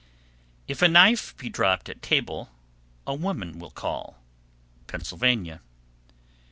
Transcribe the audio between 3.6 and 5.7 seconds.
call. _Pennsylvania.